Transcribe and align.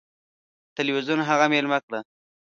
تلویزیون 0.77 1.19
هغه 1.29 1.45
میلمنه 1.51 1.79
کړه. 1.85 1.99